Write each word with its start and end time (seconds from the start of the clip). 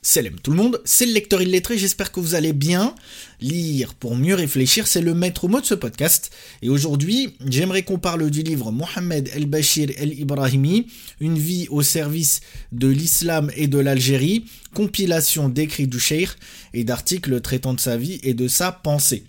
Salam 0.00 0.38
tout 0.38 0.52
le 0.52 0.56
monde, 0.56 0.80
c'est 0.84 1.06
le 1.06 1.12
lecteur 1.12 1.42
illettré, 1.42 1.76
j'espère 1.76 2.12
que 2.12 2.20
vous 2.20 2.36
allez 2.36 2.52
bien. 2.52 2.94
Lire 3.40 3.94
pour 3.94 4.14
mieux 4.14 4.36
réfléchir, 4.36 4.86
c'est 4.86 5.00
le 5.00 5.12
maître 5.12 5.48
mot 5.48 5.60
de 5.60 5.66
ce 5.66 5.74
podcast. 5.74 6.30
Et 6.62 6.68
aujourd'hui, 6.68 7.34
j'aimerais 7.44 7.82
qu'on 7.82 7.98
parle 7.98 8.30
du 8.30 8.44
livre 8.44 8.70
Mohamed 8.70 9.28
El-Bashir 9.34 9.90
El-Ibrahimi, 9.96 10.86
Une 11.18 11.36
vie 11.36 11.66
au 11.70 11.82
service 11.82 12.40
de 12.70 12.86
l'islam 12.86 13.50
et 13.56 13.66
de 13.66 13.78
l'Algérie, 13.78 14.44
compilation 14.72 15.48
d'écrits 15.48 15.88
du 15.88 15.98
cheikh 15.98 16.30
et 16.74 16.84
d'articles 16.84 17.40
traitant 17.40 17.74
de 17.74 17.80
sa 17.80 17.96
vie 17.96 18.20
et 18.22 18.34
de 18.34 18.46
sa 18.46 18.70
pensée. 18.70 19.24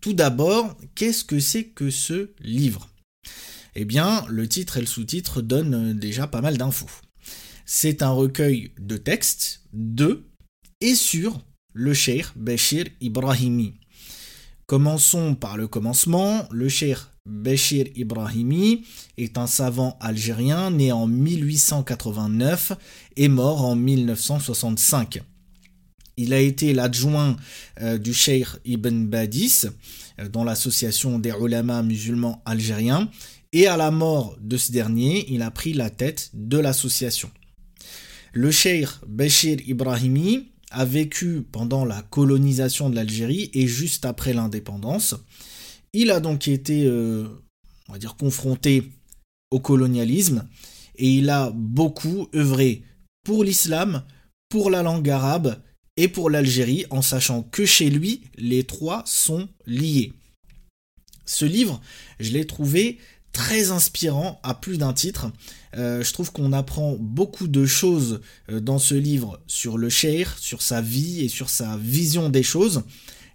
Tout 0.00 0.14
d'abord, 0.14 0.74
qu'est-ce 0.94 1.22
que 1.22 1.38
c'est 1.38 1.64
que 1.64 1.90
ce 1.90 2.30
livre? 2.40 2.88
Eh 3.74 3.84
bien, 3.84 4.24
le 4.30 4.48
titre 4.48 4.78
et 4.78 4.80
le 4.80 4.86
sous-titre 4.86 5.42
donnent 5.42 5.92
déjà 5.92 6.26
pas 6.26 6.40
mal 6.40 6.56
d'infos 6.56 6.88
c'est 7.66 8.00
un 8.02 8.10
recueil 8.10 8.70
de 8.78 8.96
textes 8.96 9.62
de 9.72 10.24
et 10.80 10.94
sur 10.94 11.44
le 11.74 11.92
Cheikh 11.92 12.26
Bashir 12.36 12.86
Ibrahimi. 13.00 13.74
Commençons 14.66 15.34
par 15.34 15.56
le 15.56 15.68
commencement. 15.68 16.48
Le 16.50 16.68
Cheikh 16.68 16.98
Bashir 17.26 17.86
Ibrahimi 17.96 18.84
est 19.18 19.36
un 19.36 19.46
savant 19.46 19.98
algérien 20.00 20.70
né 20.70 20.92
en 20.92 21.06
1889 21.06 22.72
et 23.16 23.28
mort 23.28 23.64
en 23.64 23.74
1965. 23.74 25.20
Il 26.16 26.32
a 26.32 26.40
été 26.40 26.72
l'adjoint 26.72 27.36
euh, 27.82 27.98
du 27.98 28.14
Cheikh 28.14 28.46
Ibn 28.64 29.06
Badis 29.06 29.66
euh, 30.18 30.28
dans 30.28 30.44
l'association 30.44 31.18
des 31.18 31.32
ulama 31.38 31.82
musulmans 31.82 32.42
algériens 32.46 33.10
et 33.52 33.66
à 33.66 33.76
la 33.76 33.90
mort 33.90 34.36
de 34.40 34.56
ce 34.56 34.72
dernier, 34.72 35.26
il 35.32 35.42
a 35.42 35.50
pris 35.50 35.72
la 35.72 35.90
tête 35.90 36.30
de 36.32 36.58
l'association. 36.58 37.30
Le 38.36 38.50
cheikh 38.50 38.88
Bashir 39.06 39.66
Ibrahimi 39.66 40.52
a 40.70 40.84
vécu 40.84 41.40
pendant 41.50 41.86
la 41.86 42.02
colonisation 42.02 42.90
de 42.90 42.94
l'Algérie 42.94 43.50
et 43.54 43.66
juste 43.66 44.04
après 44.04 44.34
l'indépendance. 44.34 45.14
Il 45.94 46.10
a 46.10 46.20
donc 46.20 46.46
été, 46.46 46.84
euh, 46.84 47.24
on 47.88 47.94
va 47.94 47.98
dire, 47.98 48.14
confronté 48.14 48.92
au 49.50 49.58
colonialisme 49.58 50.46
et 50.96 51.08
il 51.08 51.30
a 51.30 51.50
beaucoup 51.50 52.28
œuvré 52.34 52.82
pour 53.24 53.42
l'islam, 53.42 54.02
pour 54.50 54.68
la 54.68 54.82
langue 54.82 55.08
arabe 55.08 55.62
et 55.96 56.08
pour 56.08 56.28
l'Algérie, 56.28 56.84
en 56.90 57.00
sachant 57.00 57.42
que 57.42 57.64
chez 57.64 57.88
lui, 57.88 58.20
les 58.36 58.64
trois 58.64 59.02
sont 59.06 59.48
liés. 59.64 60.12
Ce 61.24 61.46
livre, 61.46 61.80
je 62.20 62.32
l'ai 62.32 62.46
trouvé 62.46 62.98
très 63.36 63.70
inspirant 63.70 64.40
à 64.42 64.54
plus 64.54 64.78
d'un 64.78 64.94
titre. 64.94 65.30
Euh, 65.76 66.02
je 66.02 66.10
trouve 66.14 66.32
qu'on 66.32 66.54
apprend 66.54 66.96
beaucoup 66.98 67.48
de 67.48 67.66
choses 67.66 68.22
euh, 68.50 68.60
dans 68.60 68.78
ce 68.78 68.94
livre 68.94 69.42
sur 69.46 69.76
le 69.76 69.90
Cher, 69.90 70.38
sur 70.38 70.62
sa 70.62 70.80
vie 70.80 71.20
et 71.20 71.28
sur 71.28 71.50
sa 71.50 71.76
vision 71.76 72.30
des 72.30 72.42
choses. 72.42 72.84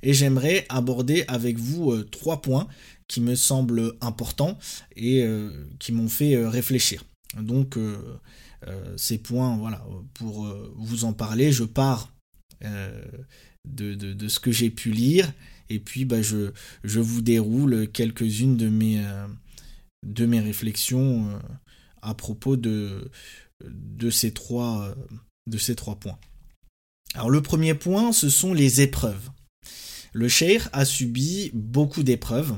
Et 0.02 0.16
j'aimerais 0.16 0.66
aborder 0.70 1.24
avec 1.28 1.60
vous 1.60 1.92
euh, 1.92 2.04
trois 2.04 2.42
points 2.42 2.68
qui 3.08 3.22
me 3.22 3.36
semblent 3.36 3.94
importants 4.02 4.58
et 4.96 5.28
qui 5.80 5.92
m'ont 5.92 6.08
fait 6.08 6.46
réfléchir. 6.48 7.04
Donc 7.42 7.78
ces 8.96 9.18
points, 9.18 9.58
voilà, 9.58 9.86
pour 10.14 10.48
vous 10.78 11.04
en 11.04 11.12
parler, 11.12 11.52
je 11.52 11.66
pars 11.66 12.14
de, 13.68 14.28
ce 14.30 14.40
que 14.40 14.54
j'ai 14.54 14.70
pu 14.70 14.92
lire 14.92 15.34
et 15.70 15.80
puis 15.80 16.06
bah, 16.06 16.22
je, 16.22 16.52
je 16.86 17.02
vous 17.02 17.22
déroule 17.22 17.92
quelques-unes 17.92 18.56
de 18.56 18.70
mes 18.70 19.04
de 20.04 20.26
mes 20.26 20.40
réflexions 20.40 21.28
euh, 21.30 21.40
à 22.02 22.14
propos 22.14 22.58
de, 22.58 23.12
ces 24.10 24.32
trois, 24.32 24.96
de 25.48 25.58
ces 25.58 25.76
trois 25.76 25.96
points. 25.96 26.18
Alors 27.14 27.30
le 27.30 27.42
premier 27.42 27.74
point, 27.74 28.12
ce 28.12 28.30
sont 28.30 28.54
les 28.54 28.82
épreuves. 28.82 29.30
Le 30.14 30.28
Cheikh 30.28 30.64
a 30.74 30.86
subi 30.86 31.52
beaucoup 31.54 32.04
d'épreuves. 32.04 32.58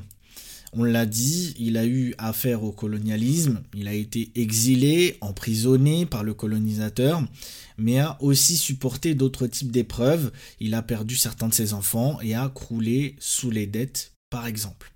On 0.75 0.83
l'a 0.83 1.05
dit, 1.05 1.53
il 1.59 1.77
a 1.77 1.85
eu 1.85 2.15
affaire 2.17 2.63
au 2.63 2.71
colonialisme, 2.71 3.61
il 3.75 3.87
a 3.87 3.93
été 3.93 4.31
exilé, 4.33 5.17
emprisonné 5.21 6.07
par 6.07 6.23
le 6.23 6.33
colonisateur, 6.33 7.23
mais 7.77 7.99
a 7.99 8.17
aussi 8.21 8.57
supporté 8.57 9.13
d'autres 9.13 9.45
types 9.45 9.71
d'épreuves. 9.71 10.31
Il 10.59 10.73
a 10.73 10.81
perdu 10.81 11.15
certains 11.15 11.47
de 11.47 11.53
ses 11.53 11.73
enfants 11.73 12.19
et 12.21 12.33
a 12.33 12.49
croulé 12.49 13.15
sous 13.19 13.51
les 13.51 13.67
dettes, 13.67 14.13
par 14.31 14.47
exemple. 14.47 14.92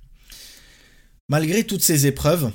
Malgré 1.30 1.66
toutes 1.66 1.84
ces 1.84 2.08
épreuves, 2.08 2.52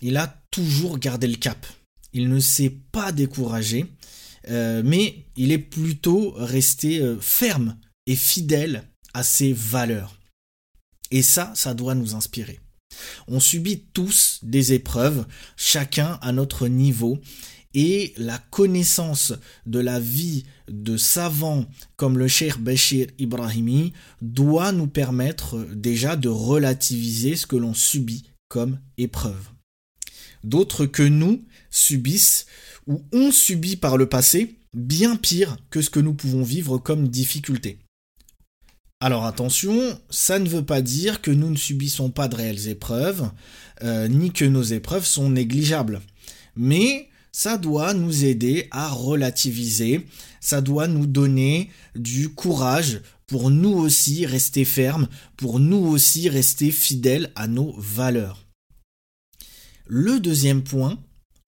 il 0.00 0.16
a 0.16 0.26
toujours 0.50 0.98
gardé 0.98 1.26
le 1.26 1.36
cap. 1.36 1.66
Il 2.12 2.28
ne 2.28 2.40
s'est 2.40 2.74
pas 2.92 3.12
découragé, 3.12 3.86
euh, 4.48 4.82
mais 4.84 5.26
il 5.36 5.52
est 5.52 5.58
plutôt 5.58 6.32
resté 6.36 7.00
euh, 7.00 7.18
ferme 7.20 7.76
et 8.06 8.16
fidèle 8.16 8.84
à 9.14 9.22
ses 9.22 9.52
valeurs. 9.52 10.18
Et 11.10 11.22
ça, 11.22 11.52
ça 11.54 11.74
doit 11.74 11.94
nous 11.94 12.14
inspirer. 12.14 12.60
On 13.26 13.40
subit 13.40 13.84
tous 13.92 14.40
des 14.42 14.72
épreuves, 14.72 15.26
chacun 15.56 16.18
à 16.22 16.32
notre 16.32 16.68
niveau, 16.68 17.20
et 17.74 18.12
la 18.16 18.38
connaissance 18.38 19.32
de 19.66 19.78
la 19.78 20.00
vie 20.00 20.44
de 20.68 20.96
savants 20.96 21.66
comme 21.96 22.18
le 22.18 22.28
Cheikh 22.28 22.58
Bashir 22.58 23.06
Ibrahimi 23.18 23.92
doit 24.22 24.72
nous 24.72 24.86
permettre 24.86 25.58
déjà 25.74 26.16
de 26.16 26.28
relativiser 26.28 27.36
ce 27.36 27.46
que 27.46 27.56
l'on 27.56 27.74
subit 27.74 28.24
comme 28.48 28.78
épreuve. 28.98 29.50
D'autres 30.42 30.86
que 30.86 31.02
nous 31.02 31.44
subissent 31.70 32.46
ou 32.86 33.02
ont 33.12 33.30
subi 33.30 33.76
par 33.76 33.96
le 33.96 34.08
passé 34.08 34.56
bien 34.74 35.16
pire 35.16 35.56
que 35.70 35.82
ce 35.82 35.90
que 35.90 36.00
nous 36.00 36.14
pouvons 36.14 36.42
vivre 36.42 36.78
comme 36.78 37.08
difficulté. 37.08 37.78
Alors 39.00 39.24
attention, 39.24 39.98
ça 40.10 40.38
ne 40.38 40.48
veut 40.48 40.64
pas 40.64 40.82
dire 40.82 41.22
que 41.22 41.30
nous 41.30 41.50
ne 41.50 41.56
subissons 41.56 42.10
pas 42.10 42.28
de 42.28 42.36
réelles 42.36 42.68
épreuves, 42.68 43.30
euh, 43.82 44.08
ni 44.08 44.30
que 44.30 44.44
nos 44.44 44.62
épreuves 44.62 45.06
sont 45.06 45.30
négligeables. 45.30 46.02
Mais 46.54 47.09
ça 47.32 47.58
doit 47.58 47.94
nous 47.94 48.24
aider 48.24 48.68
à 48.70 48.88
relativiser, 48.88 50.06
ça 50.40 50.60
doit 50.60 50.88
nous 50.88 51.06
donner 51.06 51.70
du 51.94 52.28
courage 52.30 53.00
pour 53.26 53.50
nous 53.50 53.72
aussi 53.72 54.26
rester 54.26 54.64
fermes, 54.64 55.08
pour 55.36 55.60
nous 55.60 55.76
aussi 55.76 56.28
rester 56.28 56.70
fidèles 56.70 57.32
à 57.36 57.46
nos 57.46 57.74
valeurs. 57.78 58.46
Le 59.86 60.18
deuxième 60.20 60.62
point 60.62 60.98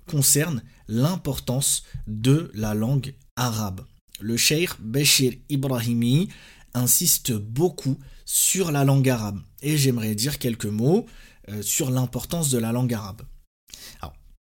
concerne 0.07 0.63
l'importance 0.89 1.85
de 2.07 2.51
la 2.55 2.75
langue 2.75 3.15
arabe. 3.37 3.81
Le 4.21 4.37
cheikh 4.37 4.71
Bashir 4.81 5.33
Ibrahimi 5.49 6.29
insiste 6.75 7.33
beaucoup 7.33 7.99
sur 8.25 8.71
la 8.71 8.85
langue 8.85 9.09
arabe 9.09 9.41
et 9.63 9.77
j'aimerais 9.77 10.15
dire 10.15 10.39
quelques 10.39 10.67
mots 10.67 11.07
euh, 11.49 11.63
sur 11.63 11.91
l'importance 11.91 12.51
de 12.51 12.59
la 12.59 12.73
langue 12.73 12.95
arabe. 12.95 13.23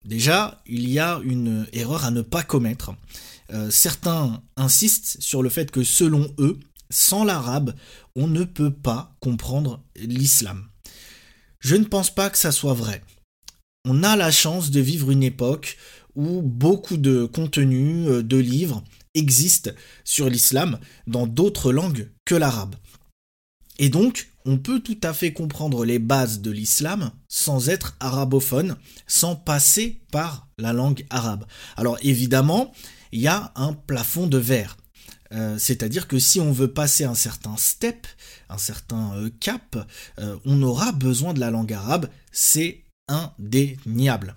Déjà, 0.05 0.63
il 0.67 0.89
y 0.89 0.99
a 0.99 1.21
une 1.25 1.67
erreur 1.73 2.05
à 2.05 2.11
ne 2.11 2.23
pas 2.23 2.43
commettre. 2.43 2.95
Euh, 3.53 3.71
certains 3.71 4.43
insistent 4.57 5.17
sur 5.21 5.43
le 5.43 5.49
fait 5.49 5.71
que 5.71 5.85
selon 5.85 6.33
eux, 6.39 6.59
sans 6.91 7.25
l'arabe, 7.25 7.75
on 8.17 8.27
ne 8.27 8.45
peut 8.45 8.73
pas 8.73 9.15
comprendre 9.21 9.83
l'islam. 9.97 10.69
Je 11.61 11.77
ne 11.77 11.85
pense 11.85 12.13
pas 12.13 12.31
que 12.31 12.39
ça 12.39 12.53
soit 12.53 12.75
vrai. 12.75 13.03
On 13.85 14.03
a 14.03 14.17
la 14.17 14.31
chance 14.31 14.71
de 14.71 14.81
vivre 14.81 15.11
une 15.11 15.23
époque 15.23 15.77
où 16.15 16.43
beaucoup 16.43 16.97
de 16.97 17.25
contenus, 17.25 18.09
euh, 18.09 18.23
de 18.23 18.37
livres 18.37 18.83
existent 19.15 19.71
sur 20.05 20.29
l'islam 20.29 20.79
dans 21.07 21.27
d'autres 21.27 21.73
langues 21.73 22.11
que 22.25 22.35
l'arabe. 22.35 22.77
Et 23.79 23.89
donc, 23.89 24.32
on 24.45 24.59
peut 24.59 24.81
tout 24.81 24.99
à 25.03 25.13
fait 25.13 25.33
comprendre 25.33 25.85
les 25.85 25.99
bases 25.99 26.41
de 26.41 26.51
l'islam 26.51 27.13
sans 27.29 27.69
être 27.69 27.97
arabophone, 28.01 28.77
sans 29.07 29.37
passer 29.37 30.03
par 30.11 30.49
la 30.59 30.73
langue 30.73 31.07
arabe. 31.11 31.47
Alors 31.77 31.99
évidemment, 32.03 32.73
il 33.13 33.21
y 33.21 33.29
a 33.29 33.53
un 33.57 33.73
plafond 33.73 34.27
de 34.27 34.39
verre. 34.39 34.77
Euh, 35.33 35.57
c'est-à-dire 35.59 36.09
que 36.09 36.19
si 36.19 36.41
on 36.41 36.53
veut 36.53 36.73
passer 36.73 37.05
un 37.05 37.15
certain 37.15 37.57
step, 37.57 38.07
un 38.49 38.59
certain 38.59 39.15
euh, 39.17 39.31
cap, 39.41 39.77
euh, 40.19 40.37
on 40.45 40.63
aura 40.63 40.93
besoin 40.93 41.33
de 41.33 41.41
la 41.41 41.51
langue 41.51 41.73
arabe, 41.73 42.09
c'est 42.33 42.85
indéniable. 43.09 44.37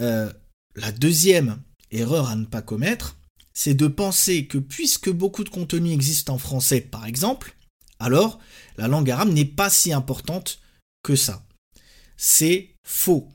la 0.00 0.92
deuxième 0.92 1.60
erreur 1.90 2.28
à 2.28 2.36
ne 2.36 2.44
pas 2.44 2.62
commettre, 2.62 3.16
c'est 3.52 3.74
de 3.74 3.88
penser 3.88 4.46
que 4.46 4.58
puisque 4.58 5.10
beaucoup 5.10 5.42
de 5.42 5.48
contenu 5.48 5.90
existe 5.90 6.30
en 6.30 6.38
français 6.38 6.80
par 6.80 7.04
exemple, 7.04 7.56
alors 7.98 8.38
la 8.76 8.88
langue 8.88 9.10
arabe 9.10 9.32
n'est 9.32 9.44
pas 9.44 9.70
si 9.70 9.92
importante 9.92 10.60
que 11.02 11.16
ça. 11.16 11.44
C'est 12.16 12.74
faux. 12.84 13.28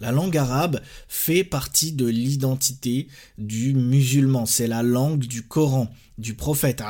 La 0.00 0.12
langue 0.12 0.36
arabe 0.36 0.80
fait 1.08 1.44
partie 1.44 1.92
de 1.92 2.06
l'identité 2.06 3.08
du 3.38 3.74
musulman. 3.74 4.46
C'est 4.46 4.66
la 4.66 4.82
langue 4.82 5.20
du 5.20 5.42
Coran, 5.42 5.90
du 6.16 6.34
prophète, 6.34 6.82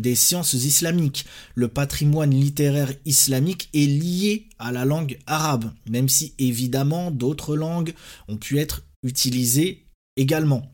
des 0.00 0.14
sciences 0.14 0.54
islamiques. 0.54 1.26
Le 1.54 1.68
patrimoine 1.68 2.30
littéraire 2.30 2.92
islamique 3.04 3.68
est 3.74 3.86
lié 3.86 4.48
à 4.58 4.72
la 4.72 4.84
langue 4.84 5.18
arabe, 5.26 5.70
même 5.88 6.08
si 6.08 6.34
évidemment 6.38 7.10
d'autres 7.10 7.56
langues 7.56 7.94
ont 8.28 8.36
pu 8.36 8.58
être 8.58 8.82
utilisées 9.04 9.86
également. 10.16 10.72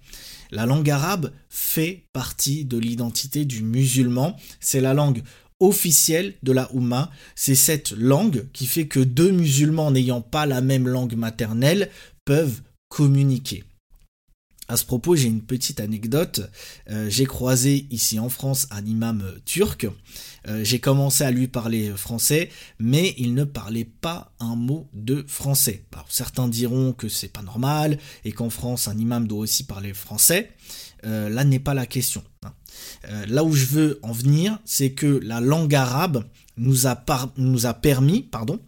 La 0.51 0.67
langue 0.67 0.91
arabe 0.91 1.33
fait 1.49 2.05
partie 2.13 2.65
de 2.65 2.79
l'identité 2.79 3.45
du 3.45 3.63
musulman. 3.63 4.37
C'est 4.61 4.81
la 4.81 4.95
langue 4.95 5.23
officielle 5.61 6.35
de 6.43 6.53
la 6.53 6.73
Oumma. 6.75 7.11
C'est 7.35 7.55
cette 7.55 7.93
langue 7.93 8.47
qui 8.53 8.67
fait 8.67 8.87
que 8.87 9.01
deux 9.01 9.31
musulmans 9.31 9.91
n'ayant 9.91 10.21
pas 10.21 10.47
la 10.47 10.61
même 10.61 10.89
langue 10.89 11.15
maternelle 11.15 11.91
peuvent 12.25 12.61
communiquer. 12.89 13.65
À 14.71 14.77
ce 14.77 14.85
propos, 14.85 15.17
j'ai 15.17 15.29
une 15.29 15.41
petite 15.41 15.81
anecdote. 15.81 16.51
Euh, 16.91 17.09
j'ai 17.09 17.25
croisé 17.25 17.87
ici 17.91 18.19
en 18.19 18.29
France 18.29 18.67
un 18.71 18.85
imam 18.85 19.25
turc. 19.47 19.87
Euh, 20.47 20.63
j'ai 20.63 20.79
commencé 20.79 21.25
à 21.25 21.31
lui 21.31 21.49
parler 21.49 21.91
français, 21.97 22.51
mais 22.79 23.15
il 23.17 23.33
ne 23.33 23.45
parlait 23.45 23.87
pas 23.87 24.35
un 24.41 24.57
mot 24.57 24.87
de 24.93 25.25
français. 25.27 25.87
certains 26.11 26.49
diront 26.49 26.93
que 26.93 27.09
c'est 27.09 27.33
pas 27.33 27.41
normal 27.41 27.99
et 28.27 28.33
qu'en 28.33 28.51
France 28.51 28.89
un 28.89 28.99
imam 28.99 29.27
doit 29.27 29.39
aussi 29.39 29.65
parler 29.65 29.95
français. 29.95 30.51
Euh, 31.07 31.31
là 31.31 31.45
n'est 31.45 31.61
pas 31.61 31.75
la 31.75 31.87
question. 31.87 32.23
Hein. 32.43 32.53
là 33.27 33.45
où 33.45 33.55
je 33.55 33.65
veux 33.65 33.99
en 34.03 34.13
venir, 34.13 34.59
c'est 34.67 34.93
que 34.93 35.19
la 35.25 35.41
langue 35.41 35.75
arabe 35.75 36.25
nous 36.59 36.87
a, 36.87 37.05
nous 37.39 37.65
a 37.65 37.73
permis 37.73 38.21
pardon, 38.23 38.61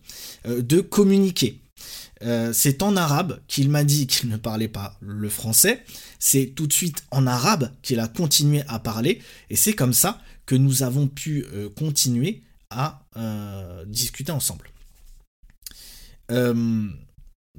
de 0.47 0.81
communiquer. 0.81 1.61
Euh, 2.23 2.53
c'est 2.53 2.83
en 2.83 2.97
arabe 2.97 3.41
qu'il 3.49 3.71
m'a 3.71 3.85
dit 3.85 4.07
qu'il 4.07 4.29
ne 4.29 4.37
parlait 4.37 4.69
pas 4.69 4.99
le 5.01 5.29
français. 5.29 5.85
C'est 6.19 6.53
tout 6.55 6.67
de 6.67 6.73
suite 6.73 7.05
en 7.11 7.27
arabe 7.27 7.73
qu'il 7.83 8.01
a 8.01 8.09
continué 8.09 8.63
à 8.69 8.79
parler. 8.79 9.23
Et 9.49 9.57
c'est 9.57 9.73
comme 9.73 9.95
ça 9.95 10.21
que 10.47 10.55
nous 10.55 10.83
avons 10.83 11.09
pu 11.09 11.47
euh, 11.53 11.71
continuer 11.71 12.43
à 12.71 13.07
euh, 13.17 13.85
discuter 13.87 14.33
ensemble. 14.33 14.71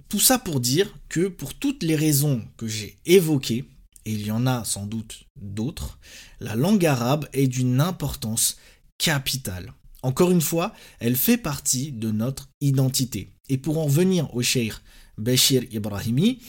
tout 0.09 0.19
ça 0.19 0.39
pour 0.39 0.59
dire 0.59 0.93
que 1.09 1.27
pour 1.27 1.53
toutes 1.53 1.83
les 1.83 1.95
raisons 1.95 2.41
que 2.57 2.67
j'ai 2.67 2.97
évoquées, 3.05 3.65
et 4.05 4.13
il 4.13 4.25
y 4.25 4.31
en 4.31 4.47
a 4.47 4.63
sans 4.63 4.85
doute 4.85 5.25
d'autres, 5.39 5.99
la 6.39 6.55
langue 6.55 6.85
arabe 6.85 7.27
est 7.33 7.47
d'une 7.47 7.81
importance 7.81 8.57
capitale. 8.97 9.73
Encore 10.03 10.31
une 10.31 10.41
fois, 10.41 10.73
elle 10.99 11.15
fait 11.15 11.37
partie 11.37 11.91
de 11.91 12.11
notre 12.11 12.49
identité. 12.61 13.29
Et 13.51 13.57
pour 13.57 13.79
en 13.79 13.87
venir 13.87 14.33
au 14.33 14.41
cheikh 14.41 14.71
Bashir 15.17 15.63
Ibrahimi, 15.73 16.39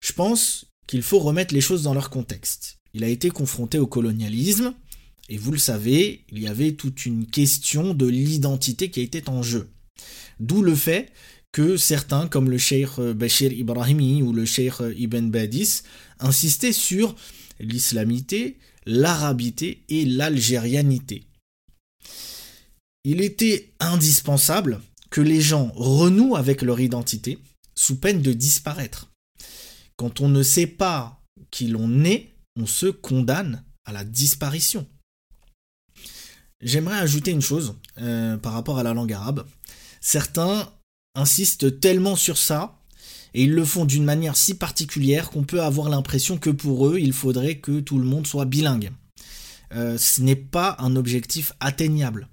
je 0.00 0.12
pense 0.12 0.66
qu'il 0.86 1.02
faut 1.02 1.18
remettre 1.18 1.52
les 1.52 1.60
choses 1.60 1.82
dans 1.82 1.92
leur 1.92 2.08
contexte. 2.08 2.78
Il 2.94 3.02
a 3.02 3.08
été 3.08 3.30
confronté 3.30 3.80
au 3.80 3.88
colonialisme, 3.88 4.72
et 5.28 5.38
vous 5.38 5.50
le 5.50 5.58
savez, 5.58 6.24
il 6.30 6.38
y 6.38 6.46
avait 6.46 6.74
toute 6.74 7.04
une 7.04 7.26
question 7.26 7.94
de 7.94 8.06
l'identité 8.06 8.90
qui 8.90 9.00
était 9.00 9.28
en 9.28 9.42
jeu. 9.42 9.68
D'où 10.38 10.62
le 10.62 10.76
fait 10.76 11.10
que 11.50 11.76
certains, 11.76 12.28
comme 12.28 12.48
le 12.48 12.58
cheikh 12.58 13.00
Bashir 13.00 13.52
Ibrahimi 13.52 14.22
ou 14.22 14.32
le 14.32 14.44
cheikh 14.44 14.74
Ibn 14.96 15.30
Badis, 15.30 15.82
insistaient 16.20 16.72
sur 16.72 17.16
l'islamité, 17.58 18.56
l'arabité 18.84 19.82
et 19.88 20.04
l'algérianité. 20.04 21.24
Il 23.02 23.20
était 23.20 23.72
indispensable 23.80 24.80
les 25.20 25.40
gens 25.40 25.72
renouent 25.74 26.36
avec 26.36 26.62
leur 26.62 26.80
identité 26.80 27.38
sous 27.74 27.96
peine 27.96 28.22
de 28.22 28.32
disparaître. 28.32 29.10
Quand 29.96 30.20
on 30.20 30.28
ne 30.28 30.42
sait 30.42 30.66
pas 30.66 31.22
qui 31.50 31.68
l'on 31.68 32.04
est, 32.04 32.34
on 32.58 32.66
se 32.66 32.86
condamne 32.86 33.62
à 33.84 33.92
la 33.92 34.04
disparition. 34.04 34.86
J'aimerais 36.60 36.98
ajouter 36.98 37.30
une 37.30 37.42
chose 37.42 37.74
euh, 37.98 38.36
par 38.36 38.52
rapport 38.52 38.78
à 38.78 38.82
la 38.82 38.94
langue 38.94 39.12
arabe. 39.12 39.46
Certains 40.00 40.72
insistent 41.14 41.80
tellement 41.80 42.16
sur 42.16 42.38
ça, 42.38 42.78
et 43.34 43.44
ils 43.44 43.52
le 43.52 43.64
font 43.64 43.84
d'une 43.84 44.04
manière 44.04 44.36
si 44.36 44.54
particulière 44.54 45.30
qu'on 45.30 45.44
peut 45.44 45.62
avoir 45.62 45.88
l'impression 45.88 46.38
que 46.38 46.50
pour 46.50 46.88
eux, 46.88 46.98
il 46.98 47.12
faudrait 47.12 47.58
que 47.58 47.80
tout 47.80 47.98
le 47.98 48.04
monde 48.04 48.26
soit 48.26 48.46
bilingue. 48.46 48.92
Euh, 49.72 49.98
ce 49.98 50.22
n'est 50.22 50.36
pas 50.36 50.76
un 50.78 50.96
objectif 50.96 51.52
atteignable. 51.60 52.28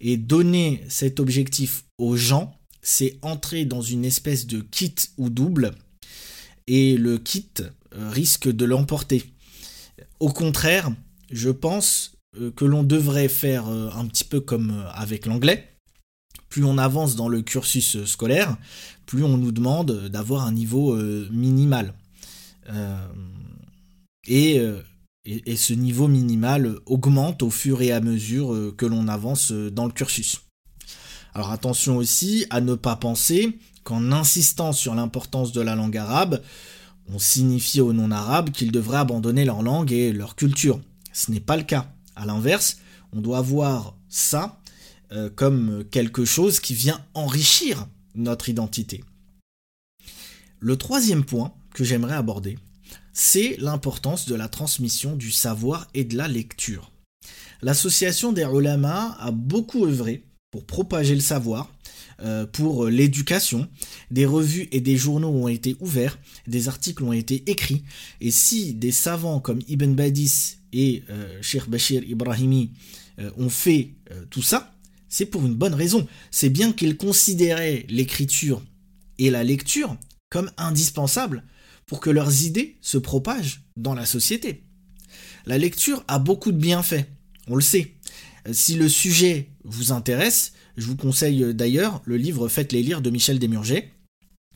Et 0.00 0.16
donner 0.16 0.84
cet 0.88 1.20
objectif 1.20 1.84
gens, 2.16 2.58
c'est 2.82 3.18
entrer 3.22 3.64
dans 3.64 3.80
une 3.80 4.04
espèce 4.04 4.46
de 4.46 4.60
kit 4.60 4.94
ou 5.16 5.30
double, 5.30 5.72
et 6.66 6.96
le 6.96 7.18
kit 7.18 7.52
euh, 7.94 8.10
risque 8.10 8.48
de 8.48 8.64
l'emporter. 8.64 9.24
Au 10.20 10.30
contraire, 10.30 10.90
je 11.30 11.50
pense 11.50 12.12
euh, 12.40 12.50
que 12.50 12.64
l'on 12.64 12.82
devrait 12.82 13.28
faire 13.28 13.68
euh, 13.68 13.90
un 13.94 14.06
petit 14.06 14.24
peu 14.24 14.40
comme 14.40 14.84
avec 14.94 15.26
l'anglais. 15.26 15.68
Plus 16.48 16.64
on 16.64 16.76
avance 16.76 17.16
dans 17.16 17.28
le 17.28 17.40
cursus 17.40 18.04
scolaire, 18.04 18.56
plus 19.06 19.24
on 19.24 19.38
nous 19.38 19.52
demande 19.52 20.08
d'avoir 20.08 20.44
un 20.44 20.52
niveau 20.52 20.94
minimal. 21.30 21.94
et 24.26 24.60
ce 25.56 25.72
niveau 25.72 26.08
minimal 26.08 26.78
augmente 26.84 27.42
au 27.42 27.48
fur 27.48 27.80
et 27.80 27.90
à 27.90 28.02
mesure 28.02 28.74
que 28.76 28.84
l'on 28.84 29.08
avance 29.08 29.50
dans 29.50 29.86
le 29.86 29.92
cursus. 29.92 30.42
Alors 31.34 31.50
attention 31.50 31.96
aussi 31.96 32.46
à 32.50 32.60
ne 32.60 32.74
pas 32.74 32.96
penser 32.96 33.58
qu'en 33.84 34.12
insistant 34.12 34.72
sur 34.72 34.94
l'importance 34.94 35.52
de 35.52 35.60
la 35.60 35.74
langue 35.74 35.96
arabe, 35.96 36.42
on 37.08 37.18
signifie 37.18 37.80
aux 37.80 37.92
non-arabes 37.92 38.50
qu'ils 38.50 38.72
devraient 38.72 38.98
abandonner 38.98 39.44
leur 39.44 39.62
langue 39.62 39.92
et 39.92 40.12
leur 40.12 40.36
culture. 40.36 40.80
Ce 41.12 41.30
n'est 41.30 41.40
pas 41.40 41.56
le 41.56 41.64
cas. 41.64 41.92
À 42.14 42.26
l'inverse, 42.26 42.78
on 43.12 43.20
doit 43.20 43.40
voir 43.40 43.96
ça 44.08 44.60
euh, 45.12 45.30
comme 45.34 45.84
quelque 45.90 46.24
chose 46.24 46.60
qui 46.60 46.74
vient 46.74 47.04
enrichir 47.14 47.86
notre 48.14 48.48
identité. 48.48 49.02
Le 50.60 50.76
troisième 50.76 51.24
point 51.24 51.52
que 51.74 51.84
j'aimerais 51.84 52.14
aborder, 52.14 52.58
c'est 53.12 53.56
l'importance 53.58 54.26
de 54.26 54.34
la 54.34 54.48
transmission 54.48 55.16
du 55.16 55.30
savoir 55.30 55.88
et 55.94 56.04
de 56.04 56.16
la 56.16 56.28
lecture. 56.28 56.92
L'association 57.62 58.32
des 58.32 58.42
ulama 58.42 59.16
a 59.18 59.30
beaucoup 59.30 59.86
œuvré 59.86 60.24
pour 60.52 60.64
propager 60.64 61.14
le 61.14 61.20
savoir, 61.20 61.72
euh, 62.20 62.46
pour 62.46 62.86
l'éducation. 62.86 63.68
Des 64.12 64.26
revues 64.26 64.68
et 64.70 64.80
des 64.80 64.96
journaux 64.96 65.30
ont 65.30 65.48
été 65.48 65.74
ouverts, 65.80 66.18
des 66.46 66.68
articles 66.68 67.02
ont 67.02 67.12
été 67.12 67.42
écrits, 67.50 67.82
et 68.20 68.30
si 68.30 68.74
des 68.74 68.92
savants 68.92 69.40
comme 69.40 69.60
Ibn 69.66 69.94
Badis 69.94 70.58
et 70.72 71.02
euh, 71.10 71.38
Sheikh 71.42 71.68
Bashir 71.68 72.04
Ibrahimi 72.04 72.70
euh, 73.18 73.30
ont 73.38 73.48
fait 73.48 73.94
tout 74.30 74.42
ça, 74.42 74.74
c'est 75.08 75.26
pour 75.26 75.44
une 75.46 75.54
bonne 75.54 75.74
raison. 75.74 76.06
C'est 76.30 76.50
bien 76.50 76.72
qu'ils 76.72 76.98
considéraient 76.98 77.86
l'écriture 77.88 78.62
et 79.18 79.30
la 79.30 79.42
lecture 79.42 79.96
comme 80.28 80.50
indispensables 80.58 81.44
pour 81.86 82.00
que 82.00 82.10
leurs 82.10 82.44
idées 82.44 82.76
se 82.82 82.98
propagent 82.98 83.62
dans 83.76 83.94
la 83.94 84.04
société. 84.04 84.64
La 85.46 85.56
lecture 85.56 86.04
a 86.08 86.18
beaucoup 86.18 86.52
de 86.52 86.58
bienfaits, 86.58 87.06
on 87.48 87.54
le 87.54 87.62
sait. 87.62 87.94
Si 88.50 88.74
le 88.74 88.88
sujet 88.88 89.50
vous 89.64 89.92
intéresse, 89.92 90.52
je 90.76 90.86
vous 90.86 90.96
conseille 90.96 91.54
d'ailleurs 91.54 92.02
le 92.04 92.16
livre 92.16 92.48
Faites-les 92.48 92.82
lire 92.82 93.00
de 93.00 93.10
Michel 93.10 93.38
Desmurger. 93.38 93.92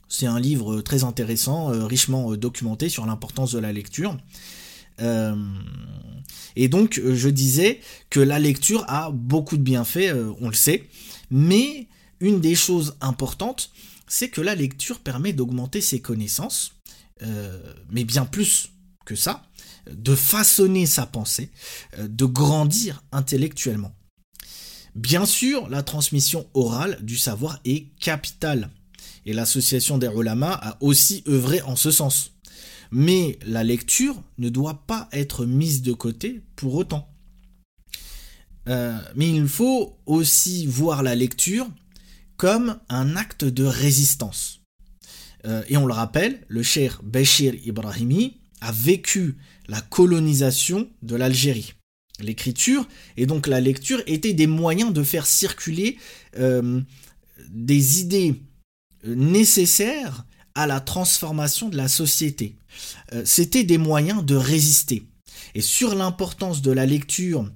C'est 0.09 0.27
un 0.27 0.41
livre 0.41 0.81
très 0.81 1.05
intéressant, 1.05 1.73
euh, 1.73 1.85
richement 1.85 2.33
euh, 2.33 2.37
documenté 2.37 2.89
sur 2.89 3.07
l'importance 3.07 3.53
de 3.53 3.59
la 3.59 3.73
lecture. 3.73 4.17
Euh, 5.01 5.35
et 6.55 6.69
donc, 6.69 7.01
je 7.05 7.29
disais 7.29 7.81
que 8.09 8.21
la 8.21 8.39
lecture 8.39 8.85
a 8.89 9.11
beaucoup 9.11 9.57
de 9.57 9.63
bienfaits, 9.63 10.15
on 10.41 10.49
le 10.49 10.55
sait, 10.55 10.89
mais 11.31 11.89
une 12.21 12.41
des 12.41 12.55
choses 12.55 12.97
importantes, 13.01 13.71
c'est 14.07 14.29
que 14.29 14.41
la 14.41 14.55
lecture 14.55 15.01
permet 15.01 15.33
d'augmenter 15.33 15.81
ses 15.81 16.01
connaissances, 16.01 16.73
euh, 17.23 17.59
mais 17.91 18.05
bien 18.05 18.25
plus 18.25 18.71
que 19.05 19.15
ça, 19.15 19.47
de 19.93 20.15
façonner 20.15 20.87
sa 20.87 21.07
pensée, 21.07 21.51
euh, 21.99 22.09
de 22.09 22.25
grandir 22.25 23.03
intellectuellement. 23.13 23.95
Bien 24.95 25.27
sûr, 25.27 25.69
la 25.69 25.83
transmission 25.83 26.47
orale 26.55 26.99
du 27.03 27.19
savoir 27.19 27.61
est 27.65 27.95
capitale, 27.99 28.71
et 29.27 29.33
l'association 29.33 29.99
des 29.99 30.07
ulama 30.07 30.53
a 30.53 30.79
aussi 30.81 31.23
œuvré 31.29 31.61
en 31.63 31.77
ce 31.77 31.91
sens. 31.91 32.33
Mais 32.91 33.39
la 33.45 33.65
lecture 33.65 34.23
ne 34.39 34.49
doit 34.49 34.87
pas 34.87 35.09
être 35.13 35.45
mise 35.45 35.83
de 35.83 35.93
côté 35.93 36.43
pour 36.55 36.75
autant. 36.77 37.09
Euh, 38.69 38.99
mais 39.15 39.29
il 39.29 39.49
faut 39.49 39.99
aussi 40.07 40.67
voir 40.67 41.03
la 41.03 41.15
lecture 41.15 41.69
comme 42.37 42.79
un 42.89 43.17
acte 43.17 43.45
de 43.45 43.65
résistance. 43.65 44.61
Euh, 45.47 45.63
et 45.69 45.77
on 45.77 45.87
le 45.87 45.93
rappelle, 45.93 46.45
le 46.49 46.63
cher 46.63 47.01
Béchir 47.03 47.55
Ibrahimi 47.65 48.41
a 48.61 48.73
vécu 48.73 49.37
la 49.69 49.81
colonisation 49.81 50.89
de 51.03 51.17
l'Algérie. 51.17 51.75
L'écriture 52.21 52.89
et 53.17 53.27
donc 53.27 53.47
la 53.47 53.61
lecture 53.61 54.03
étaient 54.07 54.33
des 54.33 54.47
moyens 54.47 54.93
de 54.93 55.03
faire 55.03 55.27
circuler 55.27 55.99
euh, 56.39 56.81
des 57.51 58.01
idées 58.01 58.41
euh, 59.07 59.15
nécessaires 59.15 60.25
à 60.55 60.67
la 60.67 60.81
transformation 60.81 61.69
de 61.69 61.77
la 61.77 61.89
société. 61.89 62.57
C'était 63.25 63.63
des 63.63 63.77
moyens 63.77 64.25
de 64.25 64.35
résister. 64.35 65.03
Et 65.55 65.61
sur 65.61 65.95
l'importance 65.95 66.63
de 66.63 66.71
la 66.71 66.87
lecture 66.87 67.51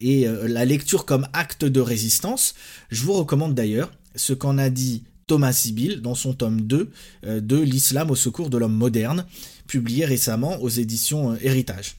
et 0.00 0.26
la 0.26 0.64
lecture 0.64 1.04
comme 1.04 1.28
acte 1.34 1.66
de 1.66 1.80
résistance, 1.80 2.54
je 2.90 3.02
vous 3.02 3.12
recommande 3.12 3.54
d'ailleurs 3.54 3.92
ce 4.14 4.32
qu'en 4.32 4.56
a 4.56 4.70
dit 4.70 5.04
Thomas 5.26 5.52
Sibyl 5.52 6.02
dans 6.02 6.14
son 6.14 6.34
tome 6.34 6.60
2 6.60 6.90
euh, 7.24 7.40
de 7.40 7.56
L'islam 7.56 8.10
au 8.10 8.14
secours 8.14 8.48
de 8.48 8.58
l'homme 8.58 8.76
moderne, 8.76 9.26
publié 9.66 10.04
récemment 10.04 10.60
aux 10.62 10.68
éditions 10.68 11.32
euh, 11.32 11.36
Héritage. 11.40 11.96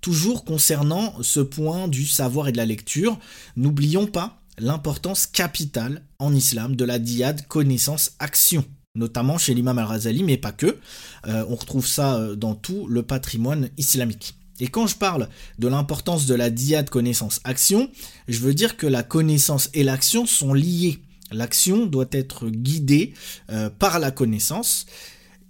Toujours 0.00 0.44
concernant 0.44 1.14
ce 1.22 1.40
point 1.40 1.88
du 1.88 2.06
savoir 2.06 2.48
et 2.48 2.52
de 2.52 2.56
la 2.56 2.64
lecture, 2.64 3.18
n'oublions 3.56 4.06
pas 4.06 4.40
l'importance 4.58 5.26
capitale 5.26 6.02
en 6.18 6.34
islam 6.34 6.74
de 6.74 6.84
la 6.84 6.98
diade 6.98 7.46
connaissance-action, 7.46 8.64
notamment 8.94 9.38
chez 9.38 9.54
l'imam 9.54 9.78
al-Razali, 9.78 10.24
mais 10.24 10.38
pas 10.38 10.52
que. 10.52 10.78
Euh, 11.26 11.44
on 11.48 11.54
retrouve 11.54 11.86
ça 11.86 12.34
dans 12.34 12.54
tout 12.54 12.86
le 12.88 13.02
patrimoine 13.02 13.68
islamique. 13.76 14.34
Et 14.58 14.68
quand 14.68 14.86
je 14.86 14.96
parle 14.96 15.28
de 15.58 15.68
l'importance 15.68 16.26
de 16.26 16.34
la 16.34 16.50
diade 16.50 16.90
connaissance-action, 16.90 17.90
je 18.26 18.38
veux 18.40 18.54
dire 18.54 18.76
que 18.76 18.86
la 18.86 19.02
connaissance 19.02 19.70
et 19.74 19.84
l'action 19.84 20.26
sont 20.26 20.54
liées. 20.54 21.00
L'action 21.32 21.86
doit 21.86 22.08
être 22.12 22.48
guidée 22.48 23.14
euh, 23.50 23.70
par 23.70 23.98
la 23.98 24.10
connaissance 24.10 24.86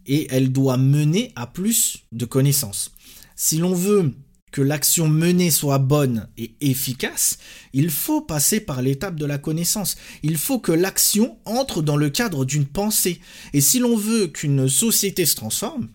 et 0.07 0.27
elle 0.31 0.53
doit 0.53 0.77
mener 0.77 1.33
à 1.37 1.47
plus 1.47 2.05
de 2.13 2.25
connaissances. 2.25 2.93
Si 3.37 3.59
l'on 3.59 3.75
veut 3.75 4.15
que 4.53 4.61
l'action 4.61 5.09
menée 5.09 5.51
soit 5.51 5.79
bonne 5.79 6.29
et 6.37 6.55
efficace, 6.61 7.39
il 7.73 7.91
faut 7.91 8.21
passer 8.21 8.61
par 8.61 8.83
l'étape 8.83 9.17
de 9.17 9.27
la 9.27 9.39
connaissance. 9.39 9.97
Il 10.23 10.37
faut 10.37 10.59
que 10.59 10.73
l'action 10.73 11.39
entre 11.47 11.83
dans 11.83 11.97
le 11.97 12.11
cadre 12.11 12.45
d'une 12.45 12.67
pensée. 12.67 13.21
Et 13.55 13.61
si 13.61 13.79
l'on 13.79 13.97
veut 13.97 14.29
qu'une 14.29 14.69
société 14.69 15.25
se 15.25 15.37
transforme, 15.37 15.89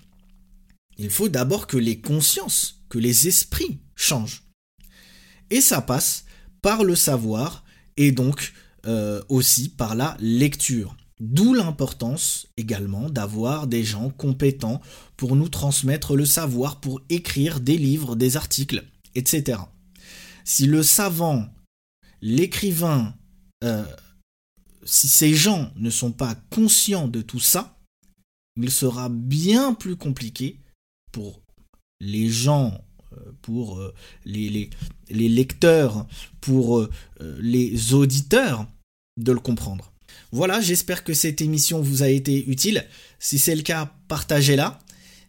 il 0.97 1.11
faut 1.11 1.29
d'abord 1.29 1.67
que 1.67 1.77
les 1.77 2.01
consciences, 2.01 2.81
que 2.89 2.97
les 2.97 3.27
esprits 3.27 3.79
changent. 3.95 4.43
Et 5.51 5.61
ça 5.61 5.81
passe 5.81 6.25
par 6.61 6.83
le 6.83 6.95
savoir 6.95 7.63
et 7.95 8.11
donc 8.11 8.53
euh, 8.87 9.21
aussi 9.27 9.67
par 9.67 9.95
la 9.95 10.15
lecture. 10.21 10.95
D'où 11.19 11.53
l'importance 11.53 12.47
également 12.55 13.09
d'avoir 13.09 13.67
des 13.67 13.83
gens 13.83 14.11
compétents 14.11 14.79
pour 15.17 15.35
nous 15.35 15.49
transmettre 15.49 16.15
le 16.15 16.23
savoir, 16.23 16.79
pour 16.79 17.01
écrire 17.09 17.59
des 17.59 17.77
livres, 17.77 18.15
des 18.15 18.37
articles, 18.37 18.85
etc. 19.13 19.59
Si 20.45 20.67
le 20.67 20.83
savant, 20.83 21.49
l'écrivain, 22.21 23.13
euh, 23.65 23.83
si 24.85 25.09
ces 25.09 25.33
gens 25.33 25.69
ne 25.75 25.89
sont 25.89 26.13
pas 26.13 26.35
conscients 26.49 27.09
de 27.09 27.21
tout 27.21 27.41
ça, 27.41 27.77
il 28.55 28.71
sera 28.71 29.09
bien 29.09 29.73
plus 29.73 29.97
compliqué 29.97 30.61
pour 31.11 31.41
les 31.99 32.29
gens, 32.29 32.79
euh, 33.11 33.33
pour 33.41 33.81
les, 34.23 34.69
les, 35.09 35.29
lecteurs, 35.29 36.07
pour 36.39 36.87
les 37.19 37.93
auditeurs 37.93 38.65
de 39.17 39.31
le 39.31 39.39
comprendre. 39.39 39.91
Voilà, 40.31 40.61
j'espère 40.61 41.03
que 41.03 41.13
cette 41.13 41.41
émission 41.41 41.81
vous 41.81 42.03
a 42.03 42.09
été 42.09 42.47
utile. 42.49 42.85
Si 43.19 43.39
c'est 43.39 43.55
le 43.55 43.61
cas, 43.61 43.93
partagez-la. 44.07 44.79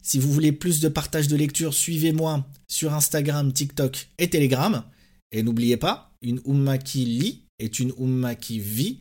Si 0.03 0.19
vous 0.19 0.33
voulez 0.33 0.53
plus 0.53 0.81
de 0.81 0.89
partage 0.89 1.29
de 1.29 1.37
lecture, 1.37 1.75
suivez-moi 1.75 2.47
sur 2.67 2.95
Instagram, 2.95 3.53
TikTok 3.53 4.09
et 4.19 4.31
Telegram. 4.31 4.83
Et 5.33 5.43
n'oubliez 5.43 5.77
pas, 5.77 6.13
une 6.23 6.41
umma 6.47 6.79
qui 6.79 7.05
lit 7.05 7.45
est 7.59 7.79
une 7.79 7.93
umma 7.99 8.35
qui 8.35 8.59
vit. 8.59 9.01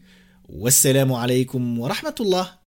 Wassalamu 0.50 1.14
alaikum 1.14 1.80
wa 1.80 1.90
rahmatullah. 1.90 2.62